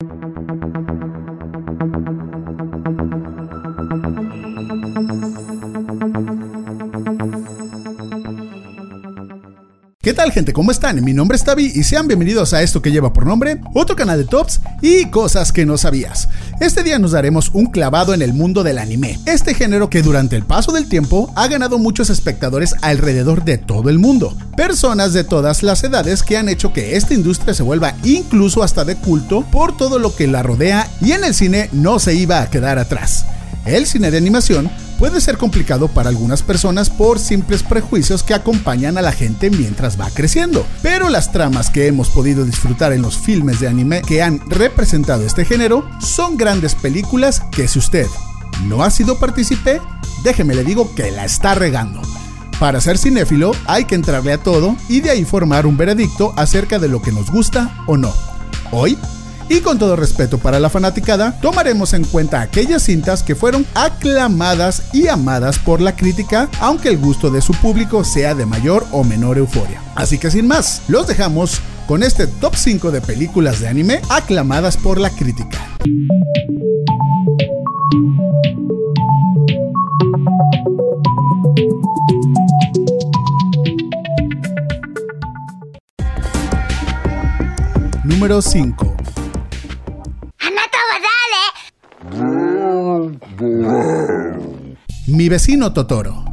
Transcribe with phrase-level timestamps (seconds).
[0.00, 0.04] ¿Qué
[10.14, 10.52] tal gente?
[10.52, 11.04] ¿Cómo están?
[11.04, 14.18] Mi nombre es Tavi y sean bienvenidos a esto que lleva por nombre otro canal
[14.18, 16.28] de tops y cosas que no sabías.
[16.60, 20.34] Este día nos daremos un clavado en el mundo del anime, este género que durante
[20.34, 24.36] el paso del tiempo ha ganado muchos espectadores alrededor de todo el mundo.
[24.56, 28.84] Personas de todas las edades que han hecho que esta industria se vuelva incluso hasta
[28.84, 32.42] de culto por todo lo que la rodea y en el cine no se iba
[32.42, 33.24] a quedar atrás.
[33.64, 38.98] El cine de animación puede ser complicado para algunas personas por simples prejuicios que acompañan
[38.98, 40.66] a la gente mientras va creciendo.
[40.82, 45.24] Pero las tramas que hemos podido disfrutar en los filmes de anime que han representado
[45.24, 48.06] este género son grandes películas que si usted
[48.64, 49.80] no ha sido partícipe,
[50.24, 52.02] déjeme le digo que la está regando.
[52.58, 56.80] Para ser cinéfilo hay que entrarle a todo y de ahí formar un veredicto acerca
[56.80, 58.12] de lo que nos gusta o no.
[58.72, 58.98] Hoy
[59.48, 64.82] y con todo respeto para la fanaticada, tomaremos en cuenta aquellas cintas que fueron aclamadas
[64.92, 69.04] y amadas por la crítica, aunque el gusto de su público sea de mayor o
[69.04, 69.80] menor euforia.
[69.94, 74.76] Así que sin más, los dejamos con este top 5 de películas de anime aclamadas
[74.76, 75.58] por la crítica.
[88.04, 88.97] Número 5
[95.18, 96.24] Mi vecino Totoro.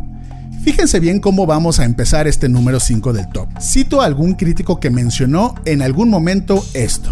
[0.64, 3.50] Fíjense bien cómo vamos a empezar este número 5 del top.
[3.60, 7.12] Cito a algún crítico que mencionó en algún momento esto.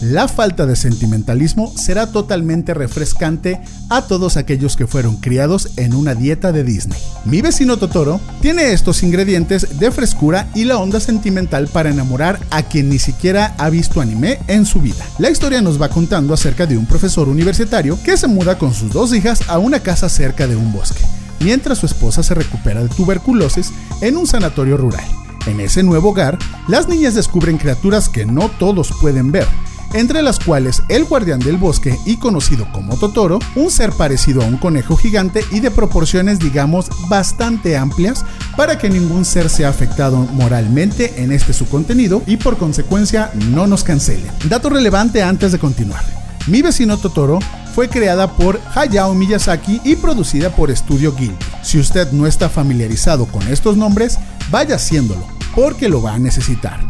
[0.00, 6.14] La falta de sentimentalismo será totalmente refrescante a todos aquellos que fueron criados en una
[6.14, 6.98] dieta de Disney.
[7.26, 12.62] Mi vecino Totoro tiene estos ingredientes de frescura y la onda sentimental para enamorar a
[12.62, 15.04] quien ni siquiera ha visto anime en su vida.
[15.18, 18.90] La historia nos va contando acerca de un profesor universitario que se muda con sus
[18.92, 21.04] dos hijas a una casa cerca de un bosque,
[21.40, 25.04] mientras su esposa se recupera de tuberculosis en un sanatorio rural.
[25.46, 26.38] En ese nuevo hogar,
[26.68, 29.46] las niñas descubren criaturas que no todos pueden ver,
[29.94, 34.46] entre las cuales el guardián del bosque y conocido como Totoro, un ser parecido a
[34.46, 38.24] un conejo gigante y de proporciones digamos bastante amplias
[38.56, 43.66] para que ningún ser sea afectado moralmente en este su contenido y por consecuencia no
[43.66, 44.30] nos cancele.
[44.48, 46.04] Dato relevante antes de continuar.
[46.46, 47.38] Mi vecino Totoro
[47.74, 51.36] fue creada por Hayao Miyazaki y producida por Studio Ghibli.
[51.62, 54.18] Si usted no está familiarizado con estos nombres,
[54.50, 56.80] vaya haciéndolo, porque lo va a necesitar.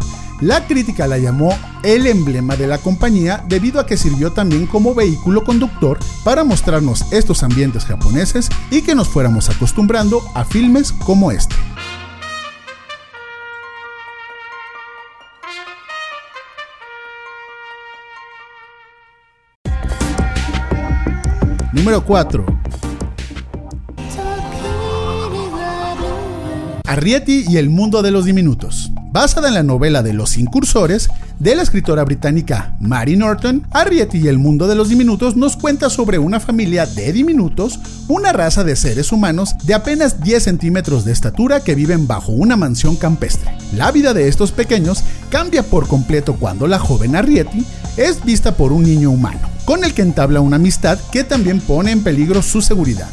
[0.41, 4.95] La crítica la llamó el emblema de la compañía debido a que sirvió también como
[4.95, 11.31] vehículo conductor para mostrarnos estos ambientes japoneses y que nos fuéramos acostumbrando a filmes como
[11.31, 11.55] este.
[21.73, 22.60] Número 4.
[26.91, 28.91] Arrietty y el mundo de los diminutos.
[29.13, 31.09] Basada en la novela de Los Incursores
[31.39, 35.89] de la escritora británica Mary Norton, Arrietty y el mundo de los diminutos nos cuenta
[35.89, 37.79] sobre una familia de diminutos,
[38.09, 42.57] una raza de seres humanos de apenas 10 centímetros de estatura que viven bajo una
[42.57, 43.57] mansión campestre.
[43.73, 47.65] La vida de estos pequeños cambia por completo cuando la joven Arrietty
[47.99, 51.93] es vista por un niño humano, con el que entabla una amistad que también pone
[51.93, 53.11] en peligro su seguridad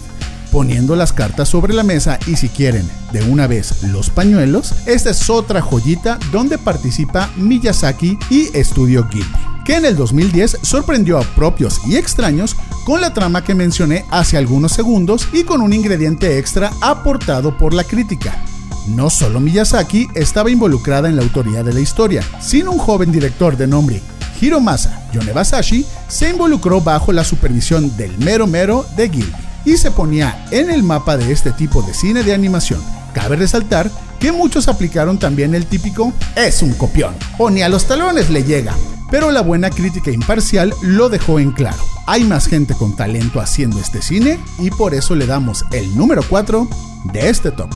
[0.51, 5.09] poniendo las cartas sobre la mesa y si quieren de una vez los pañuelos, esta
[5.09, 9.25] es otra joyita donde participa Miyazaki y Estudio Ghibli,
[9.65, 14.37] que en el 2010 sorprendió a propios y extraños con la trama que mencioné hace
[14.37, 18.43] algunos segundos y con un ingrediente extra aportado por la crítica.
[18.87, 23.57] No solo Miyazaki estaba involucrada en la autoría de la historia, sino un joven director
[23.57, 24.01] de nombre
[24.39, 30.47] Hiromasa Yonebasashi se involucró bajo la supervisión del mero mero de Ghibli y se ponía
[30.51, 32.81] en el mapa de este tipo de cine de animación.
[33.13, 37.85] Cabe resaltar que muchos aplicaron también el típico es un copión o ni a los
[37.85, 38.73] talones le llega,
[39.11, 41.83] pero la buena crítica imparcial lo dejó en claro.
[42.05, 46.23] Hay más gente con talento haciendo este cine y por eso le damos el número
[46.29, 46.65] 4
[47.11, 47.73] de este top.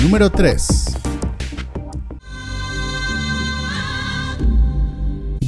[0.00, 0.83] Número 3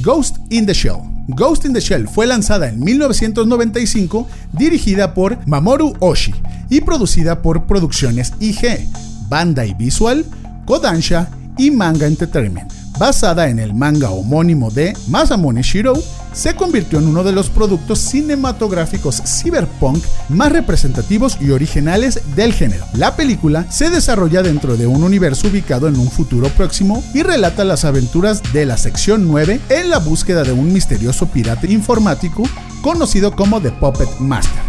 [0.07, 1.01] Ghost in the Shell.
[1.27, 6.33] Ghost in the Shell fue lanzada en 1995, dirigida por Mamoru Oshii
[6.69, 8.87] y producida por Producciones IG,
[9.27, 10.25] Bandai Visual,
[10.65, 11.27] Kodansha
[11.57, 15.95] y Manga Entertainment, basada en el manga homónimo de Masamune Shiro,
[16.37, 22.85] se convirtió en uno de los productos cinematográficos cyberpunk más representativos y originales del género.
[22.93, 27.63] La película se desarrolla dentro de un universo ubicado en un futuro próximo y relata
[27.63, 32.43] las aventuras de la sección 9 en la búsqueda de un misterioso pirata informático
[32.81, 34.61] conocido como The Puppet Master.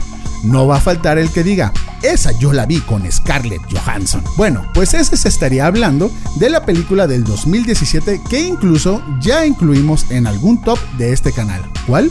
[0.45, 1.73] No va a faltar el que diga,
[2.03, 4.23] esa yo la vi con Scarlett Johansson.
[4.37, 10.11] Bueno, pues ese se estaría hablando de la película del 2017 que incluso ya incluimos
[10.11, 11.63] en algún top de este canal.
[11.87, 12.11] ¿Cuál?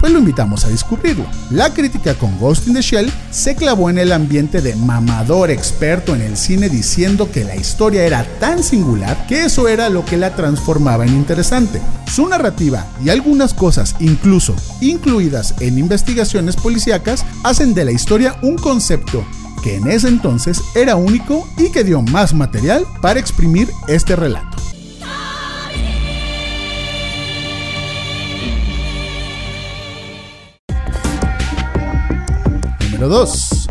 [0.00, 1.26] Pues lo invitamos a descubrirlo.
[1.50, 6.14] La crítica con Ghost in the Shell se clavó en el ambiente de mamador experto
[6.14, 10.16] en el cine diciendo que la historia era tan singular que eso era lo que
[10.16, 11.80] la transformaba en interesante.
[12.10, 18.56] Su narrativa y algunas cosas, incluso incluidas en investigaciones policíacas, hacen de la historia un
[18.56, 19.24] concepto
[19.62, 24.49] que en ese entonces era único y que dio más material para exprimir este relato.
[33.00, 33.66] Número 2.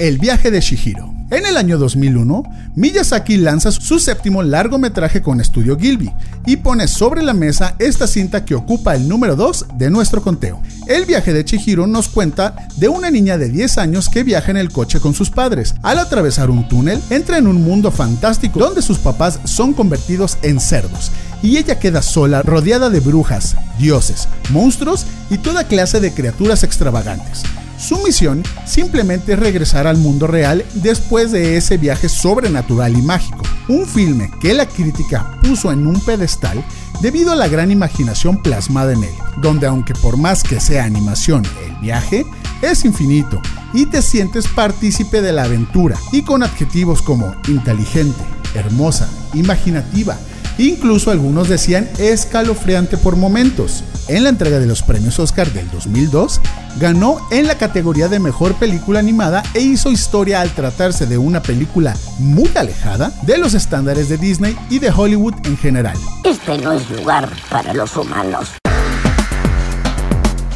[0.00, 1.14] El viaje de Shihiro.
[1.30, 2.42] En el año 2001,
[2.74, 6.10] Miyazaki lanza su séptimo largometraje con Estudio Gilby
[6.44, 10.60] y pone sobre la mesa esta cinta que ocupa el número 2 de nuestro conteo.
[10.88, 14.56] El viaje de Chihiro nos cuenta de una niña de 10 años que viaja en
[14.56, 15.76] el coche con sus padres.
[15.82, 20.58] Al atravesar un túnel, entra en un mundo fantástico donde sus papás son convertidos en
[20.58, 21.12] cerdos
[21.42, 27.42] y ella queda sola rodeada de brujas, dioses, monstruos y toda clase de criaturas extravagantes.
[27.78, 33.42] Su misión simplemente es regresar al mundo real después de ese viaje sobrenatural y mágico.
[33.68, 36.64] Un filme que la crítica puso en un pedestal
[37.00, 41.44] debido a la gran imaginación plasmada en él, donde aunque por más que sea animación,
[41.64, 42.26] el viaje
[42.62, 43.40] es infinito
[43.72, 48.24] y te sientes partícipe de la aventura y con adjetivos como inteligente,
[48.54, 50.18] hermosa, imaginativa,
[50.58, 53.84] Incluso algunos decían escalofriante por momentos.
[54.08, 56.40] En la entrega de los premios Oscar del 2002,
[56.80, 61.42] ganó en la categoría de mejor película animada e hizo historia al tratarse de una
[61.42, 65.96] película muy alejada de los estándares de Disney y de Hollywood en general.
[66.24, 68.50] Este no es lugar para los humanos.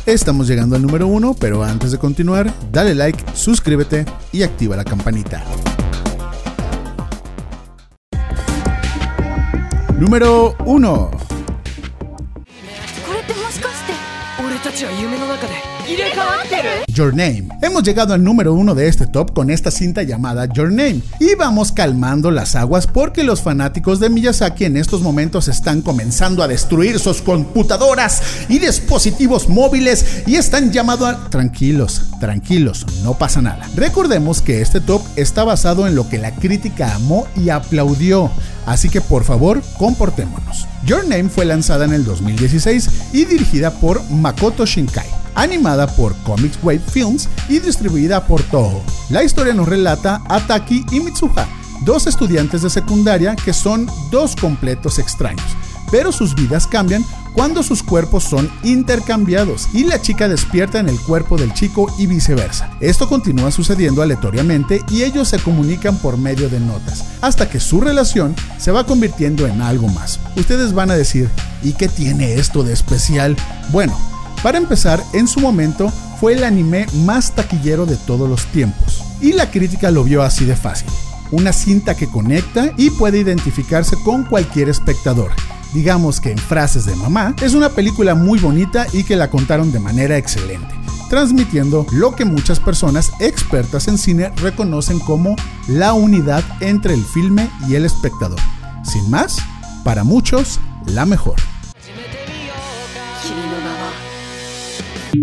[0.04, 4.84] Estamos llegando al número uno, pero antes de continuar, dale like, suscríbete y activa la
[4.84, 5.44] campanita.
[10.02, 11.12] número 1こ
[13.12, 13.92] れってもしかして
[14.44, 15.71] 俺たちは夢の中で
[16.88, 17.48] Your Name.
[17.62, 21.00] Hemos llegado al número uno de este top con esta cinta llamada Your Name.
[21.18, 26.42] Y vamos calmando las aguas porque los fanáticos de Miyazaki en estos momentos están comenzando
[26.42, 31.30] a destruir sus computadoras y dispositivos móviles y están llamados a...
[31.30, 33.68] Tranquilos, tranquilos, no pasa nada.
[33.74, 38.30] Recordemos que este top está basado en lo que la crítica amó y aplaudió.
[38.66, 40.66] Así que por favor, comportémonos.
[40.84, 46.58] Your Name fue lanzada en el 2016 y dirigida por Makoto Shinkai animada por Comics
[46.62, 48.82] Wave Films y distribuida por Toho.
[49.10, 51.46] La historia nos relata a Taki y Mitsuha,
[51.84, 55.46] dos estudiantes de secundaria que son dos completos extraños,
[55.90, 61.00] pero sus vidas cambian cuando sus cuerpos son intercambiados y la chica despierta en el
[61.00, 62.70] cuerpo del chico y viceversa.
[62.80, 67.80] Esto continúa sucediendo aleatoriamente y ellos se comunican por medio de notas, hasta que su
[67.80, 70.20] relación se va convirtiendo en algo más.
[70.36, 71.30] Ustedes van a decir,
[71.62, 73.36] ¿y qué tiene esto de especial?
[73.70, 73.98] Bueno,
[74.42, 75.90] para empezar, en su momento
[76.20, 80.44] fue el anime más taquillero de todos los tiempos, y la crítica lo vio así
[80.44, 80.88] de fácil.
[81.30, 85.32] Una cinta que conecta y puede identificarse con cualquier espectador.
[85.72, 89.72] Digamos que en frases de mamá, es una película muy bonita y que la contaron
[89.72, 90.74] de manera excelente,
[91.08, 95.36] transmitiendo lo que muchas personas expertas en cine reconocen como
[95.68, 98.40] la unidad entre el filme y el espectador.
[98.84, 99.38] Sin más,
[99.84, 101.36] para muchos, la mejor.
[105.12, 105.20] ¿Qué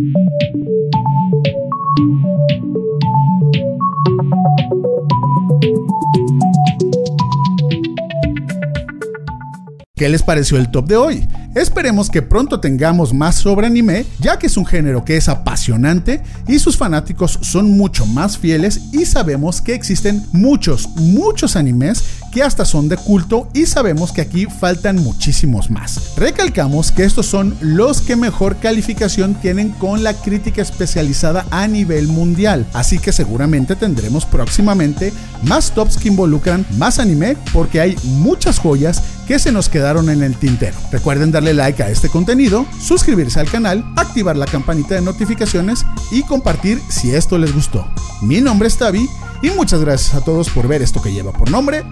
[10.07, 11.27] les pareció el top de hoy?
[11.55, 16.21] Esperemos que pronto tengamos más sobre anime, ya que es un género que es apasionante
[16.47, 22.43] y sus fanáticos son mucho más fieles y sabemos que existen muchos, muchos animes que
[22.43, 26.15] hasta son de culto y sabemos que aquí faltan muchísimos más.
[26.15, 32.07] Recalcamos que estos son los que mejor calificación tienen con la crítica especializada a nivel
[32.07, 38.59] mundial, así que seguramente tendremos próximamente más tops que involucran más anime porque hay muchas
[38.59, 40.75] joyas que se nos quedaron en el tintero.
[40.91, 46.23] Recuerden darle like a este contenido, suscribirse al canal, activar la campanita de notificaciones y
[46.23, 47.87] compartir si esto les gustó.
[48.21, 49.07] Mi nombre es Tavi
[49.43, 51.83] y muchas gracias a todos por ver esto que lleva por nombre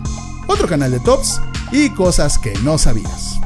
[0.47, 3.39] otro canal de tops y cosas que no sabías.